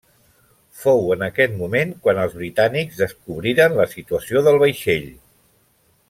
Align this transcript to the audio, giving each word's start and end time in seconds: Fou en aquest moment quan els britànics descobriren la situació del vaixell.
Fou 0.83 1.01
en 1.15 1.25
aquest 1.25 1.51
moment 1.59 1.91
quan 2.07 2.21
els 2.23 2.33
britànics 2.39 2.97
descobriren 3.05 3.77
la 3.81 3.87
situació 3.95 4.43
del 4.49 4.59
vaixell. 4.65 5.07